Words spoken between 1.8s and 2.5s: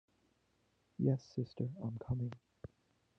I'm coming!